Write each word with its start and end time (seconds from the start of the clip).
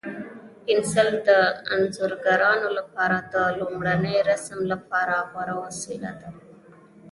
پنسل 0.65 1.09
د 1.27 1.29
انځورګرانو 1.75 2.67
لپاره 2.77 3.17
د 3.33 3.35
لومړني 3.59 4.15
رسم 4.31 4.59
لپاره 4.71 5.15
غوره 5.31 5.55
وسیله 5.65 6.11
ده. 6.21 6.29